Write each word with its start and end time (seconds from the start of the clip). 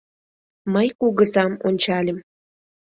Мый 0.73 0.87
кугызам 0.99 1.51
ончальым. 1.67 2.17